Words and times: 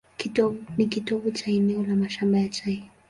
Ni 0.77 0.85
kitovu 0.89 1.31
cha 1.31 1.51
eneo 1.51 1.83
la 1.83 1.95
mashamba 1.95 2.39
ya 2.39 2.49
chai. 2.49 2.89